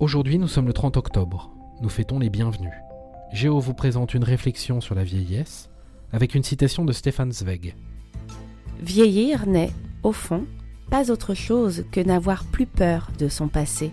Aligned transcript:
Aujourd'hui, 0.00 0.38
nous 0.38 0.48
sommes 0.48 0.66
le 0.66 0.72
30 0.72 0.96
octobre. 0.96 1.54
Nous 1.80 1.88
fêtons 1.88 2.18
les 2.18 2.28
bienvenus. 2.28 2.72
Géo 3.32 3.60
vous 3.60 3.74
présente 3.74 4.12
une 4.12 4.24
réflexion 4.24 4.80
sur 4.80 4.96
la 4.96 5.04
vieillesse 5.04 5.70
avec 6.12 6.34
une 6.34 6.42
citation 6.42 6.84
de 6.84 6.92
Stéphane 6.92 7.32
Zweig. 7.32 7.76
Vieillir 8.80 9.46
n'est, 9.46 9.70
au 10.02 10.10
fond, 10.10 10.46
pas 10.90 11.12
autre 11.12 11.34
chose 11.34 11.84
que 11.92 12.00
n'avoir 12.00 12.42
plus 12.42 12.66
peur 12.66 13.08
de 13.20 13.28
son 13.28 13.46
passé. 13.46 13.92